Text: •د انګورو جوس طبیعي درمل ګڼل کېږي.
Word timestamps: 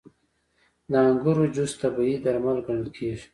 •د 0.91 0.93
انګورو 1.07 1.43
جوس 1.55 1.71
طبیعي 1.81 2.15
درمل 2.23 2.57
ګڼل 2.67 2.87
کېږي. 2.97 3.25